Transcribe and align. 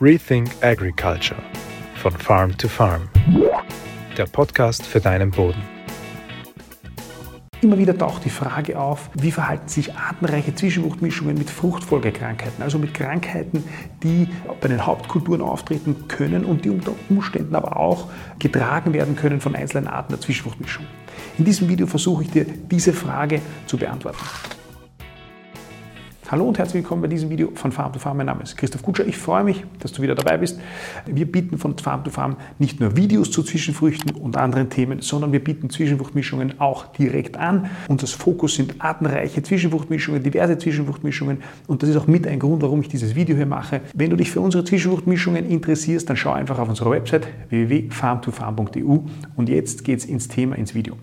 Rethink 0.00 0.50
Agriculture 0.60 1.40
von 1.94 2.10
Farm 2.12 2.56
to 2.58 2.66
Farm. 2.66 3.08
Der 4.16 4.26
Podcast 4.26 4.84
für 4.84 5.00
deinen 5.00 5.30
Boden. 5.30 5.62
Immer 7.60 7.78
wieder 7.78 7.96
taucht 7.96 8.24
die 8.24 8.30
Frage 8.30 8.78
auf, 8.78 9.08
wie 9.14 9.30
verhalten 9.30 9.68
sich 9.68 9.94
artenreiche 9.94 10.54
Zwischenfruchtmischungen 10.54 11.38
mit 11.38 11.48
Fruchtfolgekrankheiten, 11.48 12.62
also 12.62 12.78
mit 12.78 12.92
Krankheiten, 12.92 13.62
die 14.02 14.28
bei 14.60 14.68
den 14.68 14.84
Hauptkulturen 14.84 15.40
auftreten 15.40 16.08
können 16.08 16.44
und 16.44 16.64
die 16.64 16.70
unter 16.70 16.92
Umständen 17.08 17.54
aber 17.54 17.76
auch 17.76 18.10
getragen 18.40 18.92
werden 18.92 19.14
können 19.14 19.40
von 19.40 19.54
einzelnen 19.54 19.86
Arten 19.86 20.12
der 20.12 20.20
Zwischenfruchtmischung. 20.20 20.84
In 21.38 21.44
diesem 21.44 21.68
Video 21.68 21.86
versuche 21.86 22.24
ich 22.24 22.30
dir 22.30 22.44
diese 22.44 22.92
Frage 22.92 23.40
zu 23.66 23.78
beantworten. 23.78 24.18
Hallo 26.34 26.48
und 26.48 26.58
herzlich 26.58 26.82
willkommen 26.82 27.00
bei 27.00 27.06
diesem 27.06 27.30
Video 27.30 27.52
von 27.54 27.70
Farm 27.70 27.92
to 27.92 28.00
Farm. 28.00 28.16
Mein 28.16 28.26
Name 28.26 28.42
ist 28.42 28.56
Christoph 28.56 28.82
Kutscher. 28.82 29.06
Ich 29.06 29.16
freue 29.16 29.44
mich, 29.44 29.64
dass 29.78 29.92
du 29.92 30.02
wieder 30.02 30.16
dabei 30.16 30.36
bist. 30.36 30.58
Wir 31.06 31.30
bieten 31.30 31.58
von 31.58 31.78
Farm 31.78 32.02
to 32.02 32.10
Farm 32.10 32.38
nicht 32.58 32.80
nur 32.80 32.96
Videos 32.96 33.30
zu 33.30 33.44
Zwischenfrüchten 33.44 34.16
und 34.16 34.36
anderen 34.36 34.68
Themen, 34.68 35.00
sondern 35.00 35.30
wir 35.30 35.38
bieten 35.38 35.70
Zwischenfruchtmischungen 35.70 36.58
auch 36.60 36.86
direkt 36.86 37.36
an. 37.36 37.70
Unser 37.86 38.08
Fokus 38.08 38.56
sind 38.56 38.74
artenreiche 38.80 39.44
Zwischenfruchtmischungen, 39.44 40.24
diverse 40.24 40.58
Zwischenfruchtmischungen 40.58 41.38
und 41.68 41.84
das 41.84 41.90
ist 41.90 41.96
auch 41.98 42.08
mit 42.08 42.26
ein 42.26 42.40
Grund, 42.40 42.62
warum 42.62 42.80
ich 42.80 42.88
dieses 42.88 43.14
Video 43.14 43.36
hier 43.36 43.46
mache. 43.46 43.82
Wenn 43.94 44.10
du 44.10 44.16
dich 44.16 44.32
für 44.32 44.40
unsere 44.40 44.64
Zwischenfruchtmischungen 44.64 45.48
interessierst, 45.48 46.10
dann 46.10 46.16
schau 46.16 46.32
einfach 46.32 46.58
auf 46.58 46.68
unsere 46.68 46.90
Website 46.90 47.28
www.farmtofarm.eu 47.50 48.98
und 49.36 49.48
jetzt 49.48 49.84
geht's 49.84 50.04
ins 50.04 50.26
Thema, 50.26 50.56
ins 50.56 50.74
Video. 50.74 50.96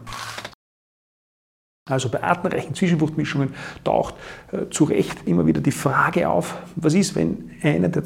Also 1.90 2.10
bei 2.10 2.22
artenreichen 2.22 2.76
Zwischenfruchtmischungen 2.76 3.56
taucht 3.84 4.16
äh, 4.52 4.70
zu 4.70 4.84
Recht 4.84 5.28
immer 5.28 5.48
wieder 5.48 5.62
die 5.62 5.72
Frage 5.72 6.30
auf, 6.30 6.62
was 6.76 6.94
ist, 6.94 7.16
wenn 7.16 7.52
eine 7.64 7.90
der 7.90 8.04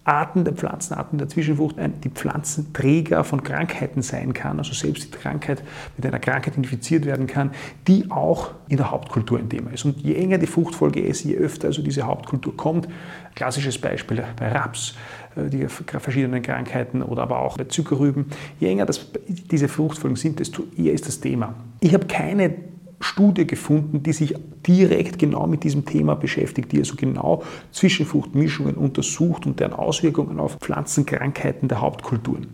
Zwischenfruchtarten, 0.00 0.44
der 0.44 0.54
Pflanzenarten 0.54 1.18
der 1.18 1.28
Zwischenfrucht 1.28 1.76
die 2.04 2.08
Pflanzenträger 2.08 3.22
von 3.22 3.42
Krankheiten 3.42 4.02
sein 4.02 4.32
kann, 4.32 4.58
also 4.58 4.72
selbst 4.72 5.04
die 5.04 5.10
Krankheit 5.10 5.62
mit 5.96 6.06
einer 6.06 6.18
Krankheit 6.18 6.56
infiziert 6.56 7.04
werden 7.04 7.26
kann, 7.26 7.50
die 7.86 8.10
auch 8.10 8.52
in 8.68 8.78
der 8.78 8.90
Hauptkultur 8.90 9.38
ein 9.38 9.48
Thema 9.48 9.70
ist. 9.72 9.84
Und 9.84 10.00
je 10.00 10.14
enger 10.14 10.38
die 10.38 10.46
Fruchtfolge 10.46 11.00
ist, 11.00 11.24
je 11.24 11.36
öfter 11.36 11.68
also 11.68 11.82
diese 11.82 12.02
Hauptkultur 12.02 12.56
kommt, 12.56 12.88
klassisches 13.34 13.78
Beispiel 13.78 14.24
bei 14.36 14.48
Raps, 14.50 14.94
äh, 15.36 15.48
die 15.48 15.66
verschiedenen 15.68 16.42
Krankheiten 16.42 17.02
oder 17.02 17.22
aber 17.22 17.40
auch 17.40 17.56
bei 17.56 17.64
Zuckerrüben, 17.64 18.26
je 18.58 18.68
enger 18.68 18.86
das, 18.86 19.06
diese 19.28 19.68
Fruchtfolgen 19.68 20.16
sind, 20.16 20.40
desto 20.40 20.64
eher 20.76 20.92
ist 20.92 21.06
das 21.06 21.20
Thema. 21.20 21.54
Ich 21.80 21.94
habe 21.94 22.06
keine 22.06 22.54
Studie 23.00 23.46
gefunden, 23.46 24.02
die 24.02 24.12
sich 24.12 24.34
direkt 24.66 25.18
genau 25.18 25.46
mit 25.46 25.64
diesem 25.64 25.86
Thema 25.86 26.14
beschäftigt, 26.14 26.70
die 26.72 26.78
also 26.78 26.96
genau 26.96 27.42
Zwischenfruchtmischungen 27.72 28.74
untersucht 28.74 29.46
und 29.46 29.58
deren 29.58 29.72
Auswirkungen 29.72 30.38
auf 30.38 30.56
Pflanzenkrankheiten 30.56 31.68
der 31.68 31.80
Hauptkulturen. 31.80 32.48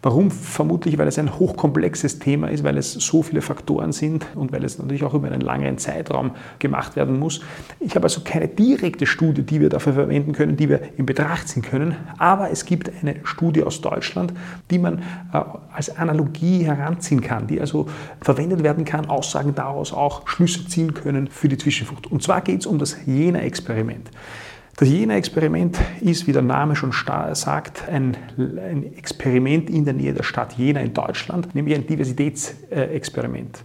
Warum? 0.00 0.30
Vermutlich, 0.30 0.96
weil 0.96 1.08
es 1.08 1.18
ein 1.18 1.40
hochkomplexes 1.40 2.20
Thema 2.20 2.48
ist, 2.48 2.62
weil 2.62 2.78
es 2.78 2.92
so 2.92 3.24
viele 3.24 3.42
Faktoren 3.42 3.90
sind 3.90 4.26
und 4.36 4.52
weil 4.52 4.64
es 4.64 4.78
natürlich 4.78 5.02
auch 5.02 5.12
über 5.12 5.26
einen 5.26 5.40
langeren 5.40 5.76
Zeitraum 5.76 6.32
gemacht 6.60 6.94
werden 6.94 7.18
muss. 7.18 7.40
Ich 7.80 7.96
habe 7.96 8.04
also 8.04 8.20
keine 8.22 8.46
direkte 8.46 9.06
Studie, 9.06 9.42
die 9.42 9.60
wir 9.60 9.70
dafür 9.70 9.94
verwenden 9.94 10.32
können, 10.32 10.56
die 10.56 10.68
wir 10.68 10.80
in 10.96 11.04
Betracht 11.04 11.48
ziehen 11.48 11.62
können, 11.62 11.96
aber 12.16 12.52
es 12.52 12.64
gibt 12.64 12.92
eine 13.02 13.16
Studie 13.24 13.64
aus 13.64 13.80
Deutschland, 13.80 14.32
die 14.70 14.78
man 14.78 15.00
äh, 15.32 15.40
als 15.74 15.96
Analogie 15.96 16.62
heranziehen 16.62 17.20
kann, 17.20 17.48
die 17.48 17.60
also 17.60 17.88
verwendet 18.20 18.62
werden 18.62 18.84
kann, 18.84 19.06
Aussagen 19.06 19.56
daraus 19.56 19.92
auch 19.92 20.28
Schlüsse 20.28 20.68
ziehen 20.68 20.94
können 20.94 21.26
für 21.26 21.48
die 21.48 21.58
Zwischenfrucht. 21.58 22.06
Und 22.06 22.22
zwar 22.22 22.42
geht 22.42 22.60
es 22.60 22.66
um 22.66 22.78
das 22.78 22.96
Jena-Experiment. 23.04 24.10
Das 24.78 24.88
Jena-Experiment 24.88 25.76
ist, 26.00 26.28
wie 26.28 26.32
der 26.32 26.42
Name 26.42 26.76
schon 26.76 26.92
sagt, 26.92 27.88
ein, 27.88 28.16
ein, 28.36 28.94
Experiment 28.96 29.68
in 29.68 29.84
der 29.84 29.92
Nähe 29.92 30.14
der 30.14 30.22
Stadt 30.22 30.52
Jena 30.52 30.80
in 30.80 30.94
Deutschland, 30.94 31.52
nämlich 31.52 31.74
ein 31.74 31.84
Diversitätsexperiment. 31.84 33.64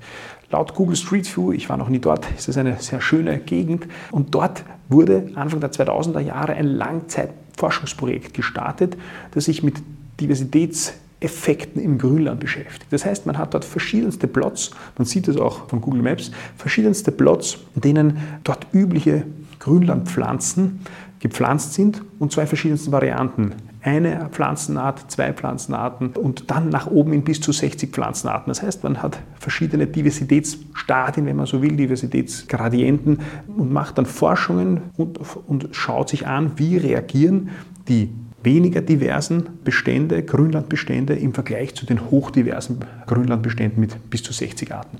Laut 0.50 0.74
Google 0.74 0.96
Street 0.96 1.38
View, 1.38 1.52
ich 1.52 1.70
war 1.70 1.78
noch 1.78 1.90
nie 1.90 2.00
dort, 2.00 2.26
ist 2.36 2.50
es 2.50 2.58
eine 2.58 2.78
sehr 2.80 3.00
schöne 3.00 3.38
Gegend 3.38 3.86
und 4.10 4.34
dort 4.34 4.64
wurde 4.90 5.30
Anfang 5.36 5.60
der 5.60 5.72
2000er 5.72 6.20
Jahre 6.20 6.54
ein 6.54 6.66
Langzeitforschungsprojekt 6.66 8.34
gestartet, 8.34 8.98
das 9.36 9.46
sich 9.46 9.62
mit 9.62 9.84
Diversitätseffekten 10.20 11.80
im 11.80 12.00
Grünland 12.00 12.40
beschäftigt. 12.40 12.88
Das 12.90 13.06
heißt, 13.06 13.28
man 13.28 13.38
hat 13.38 13.54
dort 13.54 13.66
verschiedenste 13.66 14.28
Plots, 14.28 14.72
man 14.98 15.06
sieht 15.06 15.28
es 15.28 15.38
auch 15.38 15.70
von 15.70 15.80
Google 15.80 16.02
Maps, 16.02 16.32
verschiedenste 16.58 17.12
Plots, 17.12 17.60
in 17.76 17.82
denen 17.82 18.18
dort 18.44 18.66
übliche 18.74 19.26
Grünlandpflanzen 19.64 20.82
gepflanzt 21.20 21.74
sind 21.74 22.02
und 22.20 22.34
zwei 22.34 22.46
verschiedensten 22.46 22.92
Varianten. 22.92 23.54
Eine 23.82 24.28
Pflanzenart, 24.30 25.10
zwei 25.10 25.32
Pflanzenarten 25.32 26.12
und 26.18 26.52
dann 26.52 26.68
nach 26.68 26.88
oben 26.88 27.14
in 27.14 27.24
bis 27.24 27.40
zu 27.40 27.54
60 27.54 27.92
Pflanzenarten. 27.92 28.52
Das 28.52 28.62
heißt, 28.62 28.84
man 28.84 29.02
hat 29.02 29.20
verschiedene 29.40 29.88
Diversitätsstadien, 29.88 31.26
wenn 31.26 31.38
man 31.38 31.46
so 31.46 31.62
will, 31.62 31.78
Diversitätsgradienten 31.78 33.20
und 33.56 33.72
macht 33.72 33.98
dann 33.98 34.06
Forschungen 34.06 34.82
und, 34.98 35.18
und 35.48 35.70
schaut 35.72 36.10
sich 36.10 36.28
an, 36.28 36.52
wie 36.58 36.76
reagieren 36.76 37.50
die 37.88 38.10
weniger 38.44 38.82
diversen 38.82 39.44
Bestände, 39.64 40.24
Grünlandbestände 40.24 41.16
im 41.16 41.34
Vergleich 41.34 41.76
zu 41.76 41.86
den 41.86 42.12
hochdiversen 42.12 42.80
Grünlandbeständen 43.08 43.80
mit 43.80 44.10
bis 44.10 44.24
zu 44.24 44.34
60 44.34 44.74
Arten. 44.74 44.98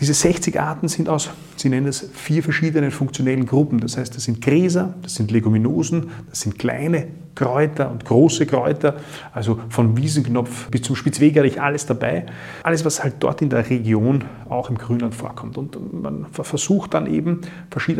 Diese 0.00 0.14
60 0.14 0.60
Arten 0.60 0.88
sind 0.88 1.08
aus, 1.08 1.30
Sie 1.56 1.68
nennen 1.68 1.86
es, 1.86 2.10
vier 2.12 2.42
verschiedenen 2.42 2.90
funktionellen 2.90 3.46
Gruppen. 3.46 3.80
Das 3.80 3.96
heißt, 3.96 4.14
das 4.14 4.24
sind 4.24 4.42
Gräser, 4.42 4.94
das 5.02 5.14
sind 5.14 5.30
Leguminosen, 5.30 6.10
das 6.28 6.40
sind 6.40 6.58
kleine 6.58 7.08
Kräuter 7.36 7.90
und 7.90 8.04
große 8.04 8.46
Kräuter, 8.46 8.96
also 9.32 9.60
von 9.68 9.96
Wiesenknopf 9.96 10.68
bis 10.70 10.82
zum 10.82 10.96
Spitzwegerich 10.96 11.60
alles 11.60 11.86
dabei. 11.86 12.26
Alles, 12.64 12.84
was 12.84 13.04
halt 13.04 13.16
dort 13.20 13.42
in 13.42 13.50
der 13.50 13.70
Region 13.70 14.24
auch 14.48 14.70
im 14.70 14.78
Grünland 14.78 15.14
vorkommt. 15.14 15.56
Und 15.56 16.02
man 16.02 16.26
versucht 16.32 16.94
dann 16.94 17.06
eben, 17.06 17.42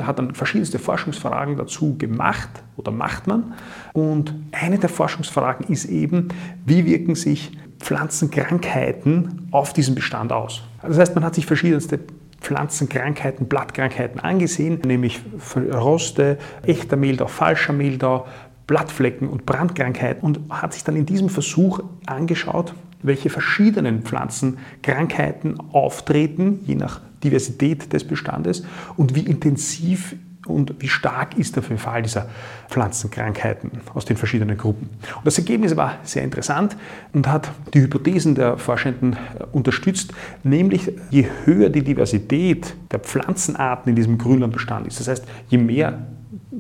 hat 0.03 0.19
dann 0.19 0.35
verschiedenste 0.35 0.81
Forschungsfragen 0.81 1.57
dazu 1.57 1.97
gemacht 1.97 2.49
oder 2.77 2.91
macht 2.91 3.27
man. 3.27 3.55
Und 3.93 4.35
eine 4.53 4.79
der 4.79 4.89
Forschungsfragen 4.89 5.67
ist 5.69 5.85
eben, 5.85 6.29
wie 6.65 6.85
wirken 6.87 7.15
sich 7.15 7.53
Pflanzenkrankheiten 7.79 9.49
auf 9.51 9.75
diesen 9.75 9.95
Bestand 9.95 10.33
aus. 10.33 10.63
Das 10.83 10.99
heißt, 10.99 11.15
man 11.15 11.25
hat 11.25 11.35
sich 11.35 11.45
verschiedenste 11.45 12.01
Pflanzenkrankheiten, 12.41 13.49
Blattkrankheiten 13.49 14.21
angesehen, 14.21 14.81
nämlich 14.87 15.21
Roste, 15.57 16.39
echter 16.65 16.97
Mehltau, 16.97 17.27
falscher 17.27 17.73
Mehltau, 17.73 18.27
Blattflecken 18.67 19.29
und 19.29 19.47
Brandkrankheiten 19.47 20.23
und 20.23 20.41
hat 20.51 20.73
sich 20.73 20.85
dann 20.85 20.97
in 20.97 21.07
diesem 21.07 21.29
Versuch 21.29 21.81
angeschaut, 22.07 22.75
welche 23.03 23.31
verschiedenen 23.31 24.03
Pflanzenkrankheiten 24.03 25.61
auftreten, 25.73 26.61
je 26.67 26.75
nach 26.75 27.01
Diversität 27.23 27.93
des 27.93 28.05
Bestandes 28.05 28.65
und 28.97 29.15
wie 29.15 29.21
intensiv 29.21 30.17
und 30.47 30.75
wie 30.81 30.89
stark 30.89 31.37
ist 31.37 31.57
der 31.57 31.63
Verfall 31.63 32.03
dieser 32.03 32.29
Pflanzenkrankheiten 32.69 33.73
aus 33.95 34.05
den 34.05 34.17
verschiedenen 34.17 34.57
Gruppen. 34.57 34.91
Und 35.17 35.27
das 35.27 35.39
Ergebnis 35.39 35.77
war 35.77 35.99
sehr 36.05 36.23
interessant 36.23 36.77
und 37.13 37.27
hat 37.27 37.51
die 37.75 37.81
Hypothesen 37.81 38.35
der 38.35 38.57
Forschenden 38.57 39.15
äh, 39.15 39.17
unterstützt, 39.53 40.13
nämlich 40.45 40.93
je 41.11 41.27
höher 41.45 41.69
die 41.69 41.83
Diversität 41.83 42.75
der 42.91 43.01
Pflanzenarten 43.01 43.91
in 43.91 43.97
diesem 43.97 44.19
Grünlandbestand 44.19 44.87
ist, 44.87 45.01
das 45.01 45.09
heißt, 45.09 45.25
je 45.49 45.59
mehr 45.59 46.07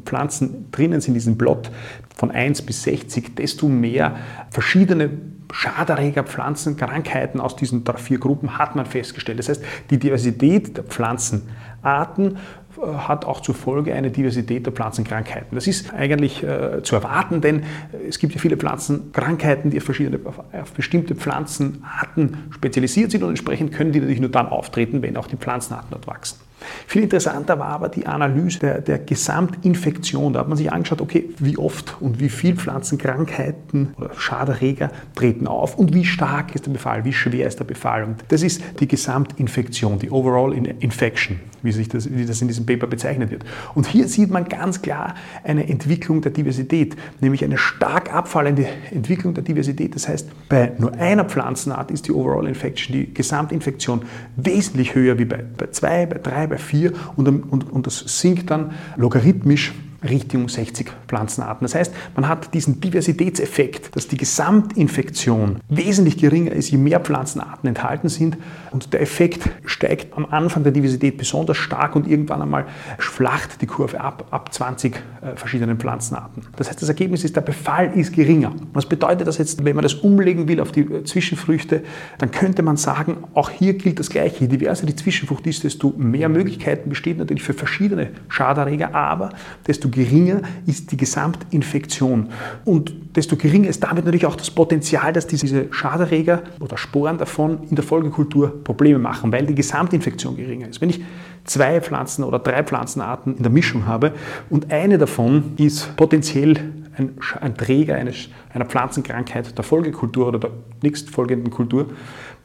Pflanzen 0.06 0.70
drinnen 0.70 1.00
sind 1.00 1.12
in 1.12 1.14
diesem 1.14 1.38
Plot 1.38 1.70
von 2.16 2.30
1 2.30 2.62
bis 2.62 2.82
60, 2.84 3.34
desto 3.34 3.68
mehr 3.68 4.16
verschiedene 4.50 5.10
Schaderreger, 5.52 6.24
Pflanzen, 6.24 6.76
Krankheiten 6.76 7.40
aus 7.40 7.56
diesen 7.56 7.84
vier 7.96 8.18
Gruppen 8.18 8.58
hat 8.58 8.74
man 8.74 8.86
festgestellt. 8.86 9.38
Das 9.38 9.48
heißt, 9.48 9.64
die 9.90 9.98
Diversität 9.98 10.76
der 10.76 10.84
Pflanzenarten 10.84 12.36
äh, 12.76 12.86
hat 12.86 13.24
auch 13.24 13.40
zur 13.40 13.54
Folge 13.54 13.94
eine 13.94 14.10
Diversität 14.10 14.66
der 14.66 14.72
Pflanzenkrankheiten. 14.72 15.54
Das 15.54 15.66
ist 15.66 15.94
eigentlich 15.94 16.42
äh, 16.42 16.82
zu 16.82 16.96
erwarten, 16.96 17.40
denn 17.40 17.62
es 18.08 18.18
gibt 18.18 18.34
ja 18.34 18.40
viele 18.40 18.56
Pflanzenkrankheiten, 18.56 19.70
die 19.70 19.78
auf, 19.78 19.84
verschiedene, 19.84 20.18
auf 20.26 20.72
bestimmte 20.72 21.14
Pflanzenarten 21.14 22.48
spezialisiert 22.50 23.10
sind 23.10 23.22
und 23.22 23.30
entsprechend 23.30 23.72
können 23.72 23.92
die 23.92 24.00
natürlich 24.00 24.20
nur 24.20 24.30
dann 24.30 24.48
auftreten, 24.48 25.02
wenn 25.02 25.16
auch 25.16 25.28
die 25.28 25.36
Pflanzenarten 25.36 25.90
dort 25.90 26.06
wachsen. 26.06 26.38
Viel 26.86 27.02
interessanter 27.02 27.58
war 27.58 27.68
aber 27.68 27.88
die 27.88 28.06
Analyse 28.06 28.58
der, 28.60 28.80
der, 28.80 28.98
Gesamtinfektion. 28.98 30.32
Da 30.32 30.40
hat 30.40 30.48
man 30.48 30.56
sich 30.56 30.72
angeschaut, 30.72 31.00
okay, 31.00 31.28
wie 31.38 31.58
oft 31.58 31.96
und 32.00 32.18
wie 32.18 32.28
viel 32.28 32.56
Pflanzenkrankheiten 32.56 33.94
oder 33.96 34.10
Schaderreger 34.14 34.90
treten 35.14 35.46
auf 35.46 35.76
und 35.76 35.92
wie 35.92 36.04
stark 36.04 36.54
ist 36.54 36.66
der 36.66 36.72
Befall, 36.72 37.04
wie 37.04 37.12
schwer 37.12 37.46
ist 37.46 37.58
der 37.58 37.64
Befall. 37.64 38.04
Und 38.04 38.24
das 38.28 38.42
ist 38.42 38.62
die 38.80 38.88
Gesamtinfektion, 38.88 39.98
die 39.98 40.10
Overall 40.10 40.54
Infection, 40.54 41.40
wie, 41.62 41.72
sich 41.72 41.88
das, 41.88 42.12
wie 42.12 42.26
das 42.26 42.40
in 42.40 42.48
diesem 42.48 42.66
Paper 42.66 42.86
bezeichnet 42.86 43.30
wird. 43.30 43.44
Und 43.74 43.86
hier 43.86 44.08
sieht 44.08 44.30
man 44.30 44.48
ganz 44.48 44.82
klar 44.82 45.14
eine 45.44 45.68
Entwicklung 45.68 46.22
der 46.22 46.32
Diversität, 46.32 46.96
nämlich 47.20 47.44
eine 47.44 47.58
stark 47.58 48.12
abfallende 48.12 48.66
Entwicklung 48.90 49.34
der 49.34 49.44
Diversität. 49.44 49.94
Das 49.94 50.08
heißt, 50.08 50.28
bei 50.48 50.72
nur 50.78 50.94
einer 50.94 51.24
Pflanzenart 51.24 51.90
ist 51.90 52.08
die 52.08 52.12
Overall 52.12 52.46
Infection, 52.46 52.94
die 52.94 53.12
Gesamtinfektion, 53.12 54.02
wesentlich 54.36 54.94
höher 54.94 55.18
wie 55.18 55.24
bei, 55.24 55.44
bei 55.56 55.66
zwei, 55.68 56.06
bei 56.06 56.18
drei, 56.18 56.46
bei 56.46 56.58
4 56.58 56.92
und, 57.16 57.28
und, 57.28 57.70
und 57.70 57.86
das 57.86 58.04
sinkt 58.06 58.50
dann 58.50 58.72
logarithmisch 58.96 59.72
Richtung 60.02 60.48
60 60.48 60.90
Pflanzenarten. 61.08 61.64
Das 61.64 61.74
heißt, 61.74 61.92
man 62.14 62.28
hat 62.28 62.54
diesen 62.54 62.80
Diversitätseffekt, 62.80 63.94
dass 63.96 64.08
die 64.08 64.16
Gesamtinfektion 64.16 65.60
wesentlich 65.68 66.18
geringer 66.18 66.52
ist, 66.52 66.70
je 66.70 66.78
mehr 66.78 67.00
Pflanzenarten 67.00 67.68
enthalten 67.68 68.08
sind. 68.08 68.36
Und 68.70 68.92
der 68.92 69.00
Effekt 69.00 69.48
steigt 69.64 70.16
am 70.16 70.26
Anfang 70.26 70.62
der 70.62 70.72
Diversität 70.72 71.16
besonders 71.16 71.56
stark 71.56 71.96
und 71.96 72.06
irgendwann 72.06 72.42
einmal 72.42 72.66
flacht 72.98 73.60
die 73.62 73.66
Kurve 73.66 74.00
ab, 74.00 74.26
ab 74.30 74.52
20 74.52 74.94
äh, 74.94 75.36
verschiedenen 75.36 75.78
Pflanzenarten. 75.78 76.42
Das 76.56 76.68
heißt, 76.68 76.80
das 76.82 76.88
Ergebnis 76.88 77.24
ist, 77.24 77.36
der 77.36 77.40
Befall 77.40 77.92
ist 77.94 78.14
geringer. 78.14 78.52
Was 78.72 78.86
bedeutet 78.86 79.26
das 79.26 79.38
jetzt, 79.38 79.64
wenn 79.64 79.76
man 79.76 79.82
das 79.82 79.94
umlegen 79.94 80.48
will 80.48 80.60
auf 80.60 80.72
die 80.72 80.80
äh, 80.80 81.04
Zwischenfrüchte, 81.04 81.82
dann 82.18 82.30
könnte 82.30 82.62
man 82.62 82.76
sagen, 82.76 83.18
auch 83.34 83.50
hier 83.50 83.74
gilt 83.74 83.98
das 83.98 84.10
Gleiche. 84.10 84.40
Je 84.40 84.48
diverser 84.48 84.86
die 84.86 84.96
Zwischenfrucht 84.96 85.46
ist, 85.46 85.64
desto 85.64 85.94
mehr 85.96 86.28
Möglichkeiten 86.28 86.90
bestehen 86.90 87.18
natürlich 87.18 87.42
für 87.42 87.54
verschiedene 87.54 88.10
Schaderreger, 88.28 88.94
aber 88.94 89.30
desto 89.66 89.85
geringer 89.88 90.42
ist 90.66 90.92
die 90.92 90.96
Gesamtinfektion. 90.96 92.28
Und 92.64 92.92
desto 93.16 93.36
geringer 93.36 93.68
ist 93.68 93.82
damit 93.82 94.04
natürlich 94.04 94.26
auch 94.26 94.36
das 94.36 94.50
Potenzial, 94.50 95.12
dass 95.12 95.26
diese 95.26 95.72
Schaderreger 95.72 96.42
oder 96.60 96.76
Sporen 96.76 97.18
davon 97.18 97.60
in 97.68 97.76
der 97.76 97.84
Folgekultur 97.84 98.62
Probleme 98.64 98.98
machen, 98.98 99.32
weil 99.32 99.46
die 99.46 99.54
Gesamtinfektion 99.54 100.36
geringer 100.36 100.68
ist. 100.68 100.80
Wenn 100.80 100.90
ich 100.90 101.00
zwei 101.44 101.80
Pflanzen 101.80 102.24
oder 102.24 102.38
drei 102.38 102.62
Pflanzenarten 102.62 103.36
in 103.36 103.42
der 103.42 103.52
Mischung 103.52 103.86
habe 103.86 104.12
und 104.50 104.72
eine 104.72 104.98
davon 104.98 105.54
ist 105.56 105.96
potenziell 105.96 106.58
ein, 106.96 107.18
ein 107.40 107.56
Träger 107.56 107.96
eines, 107.96 108.28
einer 108.52 108.64
Pflanzenkrankheit 108.64 109.56
der 109.56 109.64
Folgekultur 109.64 110.28
oder 110.28 110.38
der 110.38 110.50
nächstfolgenden 110.82 111.50
Kultur, 111.50 111.88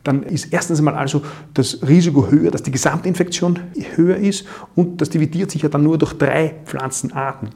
dann 0.03 0.23
ist 0.23 0.51
erstens 0.51 0.79
einmal 0.79 0.95
also 0.95 1.21
das 1.53 1.87
Risiko 1.87 2.29
höher, 2.29 2.51
dass 2.51 2.63
die 2.63 2.71
Gesamtinfektion 2.71 3.59
höher 3.95 4.17
ist 4.17 4.47
und 4.75 4.99
das 5.01 5.09
dividiert 5.09 5.51
sich 5.51 5.61
ja 5.61 5.69
dann 5.69 5.83
nur 5.83 5.97
durch 5.97 6.13
drei 6.13 6.55
Pflanzenarten. 6.65 7.49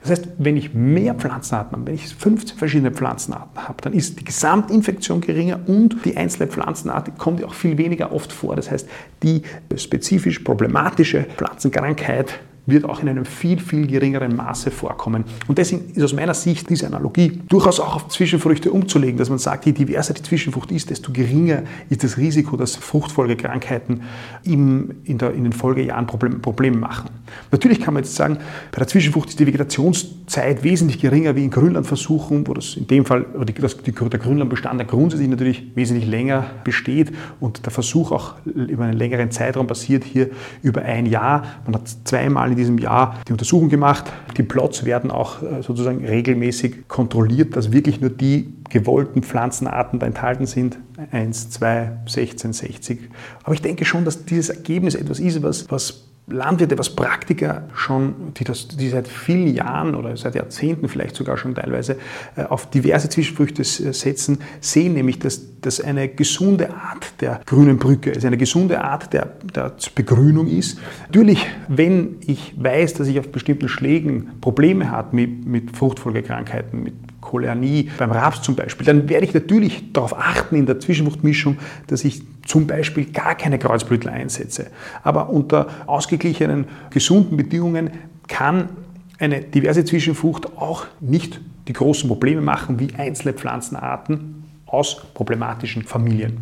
Das 0.00 0.10
heißt, 0.10 0.28
wenn 0.38 0.56
ich 0.56 0.74
mehr 0.74 1.14
Pflanzenarten 1.14 1.72
habe, 1.72 1.86
wenn 1.86 1.94
ich 1.94 2.14
15 2.14 2.58
verschiedene 2.58 2.90
Pflanzenarten 2.90 3.68
habe, 3.68 3.80
dann 3.82 3.92
ist 3.92 4.18
die 4.18 4.24
Gesamtinfektion 4.24 5.20
geringer 5.20 5.60
und 5.66 6.04
die 6.04 6.16
einzelne 6.16 6.48
Pflanzenart 6.48 7.16
kommt 7.18 7.44
auch 7.44 7.54
viel 7.54 7.78
weniger 7.78 8.12
oft 8.12 8.32
vor. 8.32 8.56
Das 8.56 8.70
heißt, 8.70 8.88
die 9.22 9.42
spezifisch 9.76 10.40
problematische 10.40 11.26
Pflanzenkrankheit 11.36 12.40
wird 12.68 12.84
auch 12.84 13.00
in 13.00 13.08
einem 13.08 13.24
viel, 13.24 13.58
viel 13.58 13.86
geringeren 13.86 14.36
Maße 14.36 14.70
vorkommen. 14.70 15.24
Und 15.46 15.58
deswegen 15.58 15.90
ist 15.94 16.02
aus 16.02 16.12
meiner 16.12 16.34
Sicht 16.34 16.68
diese 16.68 16.86
Analogie 16.86 17.40
durchaus 17.48 17.80
auch 17.80 17.96
auf 17.96 18.08
Zwischenfrüchte 18.08 18.70
umzulegen, 18.70 19.16
dass 19.16 19.30
man 19.30 19.38
sagt, 19.38 19.66
je 19.66 19.72
diverser 19.72 20.14
die 20.14 20.22
Zwischenfrucht 20.22 20.70
ist, 20.70 20.90
desto 20.90 21.12
geringer 21.12 21.62
ist 21.88 22.04
das 22.04 22.18
Risiko, 22.18 22.56
dass 22.56 22.76
Fruchtfolgekrankheiten 22.76 24.02
im, 24.44 24.96
in, 25.04 25.18
der, 25.18 25.32
in 25.32 25.44
den 25.44 25.52
Folgejahren 25.52 26.06
Problem, 26.06 26.42
Probleme 26.42 26.76
machen. 26.76 27.10
Natürlich 27.50 27.80
kann 27.80 27.94
man 27.94 28.02
jetzt 28.02 28.14
sagen, 28.14 28.38
bei 28.70 28.78
der 28.78 28.86
Zwischenfrucht 28.86 29.30
ist 29.30 29.40
die 29.40 29.46
Vegetationszeit 29.46 30.62
wesentlich 30.62 31.00
geringer 31.00 31.34
wie 31.36 31.44
in 31.44 31.50
Grünlandversuchen, 31.50 32.46
wo 32.46 32.54
das 32.54 32.76
in 32.76 32.86
dem 32.86 33.04
Fall, 33.04 33.24
oder 33.34 33.46
die, 33.46 33.54
das, 33.54 33.78
die, 33.78 33.92
der 33.92 34.18
Grünlandbestand 34.18 34.78
der 34.78 34.86
grundsätzlich 34.86 35.28
natürlich 35.28 35.72
wesentlich 35.74 36.06
länger 36.06 36.46
besteht 36.64 37.12
und 37.40 37.64
der 37.64 37.72
Versuch 37.72 38.12
auch 38.12 38.34
über 38.44 38.84
einen 38.84 38.98
längeren 38.98 39.30
Zeitraum 39.30 39.66
passiert, 39.66 40.04
hier 40.04 40.30
über 40.62 40.82
ein 40.82 41.06
Jahr. 41.06 41.44
Man 41.64 41.74
hat 41.74 41.88
zweimal 42.04 42.50
in 42.50 42.57
diesem 42.58 42.78
Jahr 42.78 43.18
die 43.26 43.32
Untersuchung 43.32 43.68
gemacht. 43.68 44.12
Die 44.36 44.42
Plots 44.42 44.84
werden 44.84 45.10
auch 45.10 45.42
äh, 45.42 45.62
sozusagen 45.62 46.04
regelmäßig 46.04 46.88
kontrolliert, 46.88 47.56
dass 47.56 47.72
wirklich 47.72 48.00
nur 48.00 48.10
die 48.10 48.52
gewollten 48.68 49.22
Pflanzenarten 49.22 49.98
da 49.98 50.06
enthalten 50.06 50.46
sind. 50.46 50.78
1, 51.10 51.50
2, 51.50 51.92
16, 52.06 52.52
60. 52.52 53.00
Aber 53.44 53.54
ich 53.54 53.62
denke 53.62 53.84
schon, 53.84 54.04
dass 54.04 54.24
dieses 54.24 54.50
Ergebnis 54.50 54.94
etwas 54.94 55.20
ist, 55.20 55.42
was, 55.42 55.70
was 55.70 56.07
Landwirte, 56.30 56.78
was 56.78 56.90
Praktiker 56.90 57.68
schon, 57.74 58.34
die, 58.34 58.44
das, 58.44 58.68
die 58.68 58.88
seit 58.88 59.08
vielen 59.08 59.54
Jahren 59.54 59.94
oder 59.94 60.16
seit 60.16 60.34
Jahrzehnten 60.34 60.88
vielleicht 60.88 61.16
sogar 61.16 61.36
schon 61.36 61.54
teilweise 61.54 61.96
äh, 62.36 62.44
auf 62.44 62.68
diverse 62.70 63.08
Zwischenfrüchte 63.08 63.64
setzen, 63.64 64.38
sehen 64.60 64.94
nämlich, 64.94 65.18
dass 65.18 65.60
das 65.60 65.80
eine 65.80 66.08
gesunde 66.08 66.70
Art 66.74 67.20
der 67.20 67.40
grünen 67.46 67.78
Brücke 67.78 68.10
ist, 68.10 68.24
eine 68.24 68.36
gesunde 68.36 68.82
Art 68.82 69.12
der, 69.12 69.32
der 69.54 69.72
Begrünung 69.94 70.48
ist. 70.48 70.78
Natürlich, 71.06 71.46
wenn 71.68 72.16
ich 72.26 72.54
weiß, 72.56 72.94
dass 72.94 73.08
ich 73.08 73.18
auf 73.18 73.30
bestimmten 73.30 73.68
Schlägen 73.68 74.40
Probleme 74.40 74.90
habe 74.90 75.16
mit, 75.16 75.46
mit 75.46 75.76
Fruchtfolgekrankheiten, 75.76 76.82
mit 76.82 76.94
Koleanie, 77.28 77.90
beim 77.98 78.10
Raps 78.10 78.42
zum 78.42 78.56
Beispiel, 78.56 78.86
dann 78.86 79.08
werde 79.08 79.26
ich 79.26 79.34
natürlich 79.34 79.92
darauf 79.92 80.18
achten 80.18 80.56
in 80.56 80.66
der 80.66 80.80
Zwischenfruchtmischung, 80.80 81.58
dass 81.86 82.04
ich 82.04 82.22
zum 82.46 82.66
Beispiel 82.66 83.04
gar 83.12 83.34
keine 83.34 83.58
Kreuzblütler 83.58 84.12
einsetze. 84.12 84.68
Aber 85.02 85.28
unter 85.28 85.66
ausgeglichenen, 85.86 86.66
gesunden 86.90 87.36
Bedingungen 87.36 87.90
kann 88.26 88.70
eine 89.18 89.40
diverse 89.42 89.84
Zwischenfrucht 89.84 90.56
auch 90.56 90.86
nicht 91.00 91.40
die 91.66 91.74
großen 91.74 92.08
Probleme 92.08 92.40
machen 92.40 92.80
wie 92.80 92.94
einzelne 92.96 93.34
Pflanzenarten 93.34 94.44
aus 94.66 95.02
problematischen 95.12 95.82
Familien. 95.82 96.38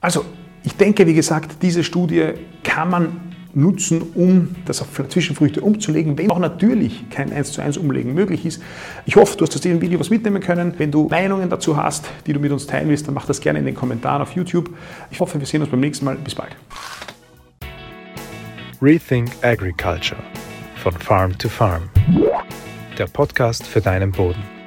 Also, 0.00 0.24
ich 0.62 0.76
denke, 0.76 1.06
wie 1.06 1.14
gesagt, 1.14 1.62
diese 1.62 1.82
Studie 1.82 2.34
kann 2.62 2.90
man 2.90 3.27
nutzen, 3.54 4.02
um 4.14 4.54
das 4.64 4.82
auf 4.82 4.88
Zwischenfrüchte 5.08 5.60
umzulegen, 5.60 6.18
wenn 6.18 6.30
auch 6.30 6.38
natürlich 6.38 7.08
kein 7.10 7.32
1 7.32 7.52
zu 7.52 7.62
1 7.62 7.76
Umlegen 7.78 8.14
möglich 8.14 8.46
ist. 8.46 8.62
Ich 9.06 9.16
hoffe, 9.16 9.36
du 9.36 9.44
hast 9.44 9.54
aus 9.54 9.60
diesem 9.60 9.80
Video 9.80 9.98
was 9.98 10.10
mitnehmen 10.10 10.40
können. 10.40 10.74
Wenn 10.78 10.90
du 10.90 11.08
Meinungen 11.08 11.50
dazu 11.50 11.76
hast, 11.76 12.08
die 12.26 12.32
du 12.32 12.40
mit 12.40 12.52
uns 12.52 12.66
teilen 12.66 12.88
willst, 12.88 13.06
dann 13.06 13.14
mach 13.14 13.26
das 13.26 13.40
gerne 13.40 13.58
in 13.58 13.64
den 13.64 13.74
Kommentaren 13.74 14.22
auf 14.22 14.32
YouTube. 14.32 14.70
Ich 15.10 15.20
hoffe, 15.20 15.38
wir 15.38 15.46
sehen 15.46 15.62
uns 15.62 15.70
beim 15.70 15.80
nächsten 15.80 16.04
Mal. 16.04 16.16
Bis 16.16 16.34
bald. 16.34 16.56
Rethink 18.80 19.30
Agriculture 19.42 20.22
von 20.76 20.92
Farm 20.92 21.36
to 21.36 21.48
Farm. 21.48 21.88
Der 22.96 23.06
Podcast 23.06 23.66
für 23.66 23.80
deinen 23.80 24.12
Boden. 24.12 24.57